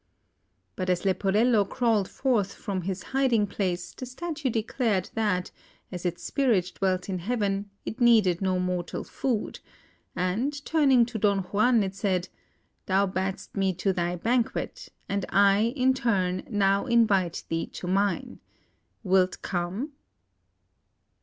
But 0.75 0.89
as 0.89 1.05
Leporello 1.05 1.63
crawled 1.63 2.07
forth 2.09 2.55
from 2.55 2.81
his 2.81 3.03
hiding 3.13 3.45
place, 3.45 3.93
the 3.93 4.07
Statue 4.07 4.49
declared 4.49 5.11
that, 5.13 5.51
as 5.91 6.07
its 6.07 6.23
spirit 6.23 6.71
dwelt 6.73 7.07
in 7.07 7.19
Heaven, 7.19 7.69
it 7.85 8.01
needed 8.01 8.41
not 8.41 8.61
mortal 8.61 9.03
food; 9.03 9.59
and 10.15 10.65
turning 10.65 11.05
to 11.05 11.19
Don 11.19 11.41
Juan, 11.51 11.83
it 11.83 11.93
said: 11.93 12.29
"Thou 12.87 13.05
badst 13.05 13.53
me 13.55 13.75
to 13.75 13.93
thy 13.93 14.15
banquet, 14.15 14.89
and 15.07 15.23
I, 15.29 15.71
in 15.75 15.93
turn, 15.93 16.45
now 16.49 16.87
invite 16.87 17.43
thee 17.49 17.67
to 17.67 17.85
mine! 17.85 18.39
Wilt 19.03 19.43
come?" 19.43 19.91